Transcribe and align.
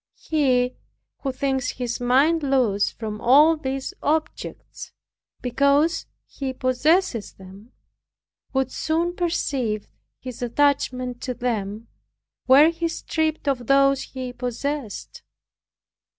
He 0.17 0.73
who 1.19 1.31
thinks 1.31 1.73
his 1.73 1.99
mind 2.01 2.41
loose 2.41 2.89
from 2.89 3.21
all 3.21 3.55
these 3.55 3.93
objects, 4.01 4.93
because 5.43 6.07
he 6.25 6.53
possesses 6.53 7.33
them, 7.33 7.71
would 8.51 8.71
soon 8.71 9.15
perceive 9.15 9.87
his 10.19 10.41
attachment 10.41 11.21
to 11.21 11.35
them, 11.35 11.87
were 12.47 12.69
he 12.71 12.87
stripped 12.87 13.47
of 13.47 13.67
those 13.67 14.01
he 14.01 14.33
possessed. 14.33 15.21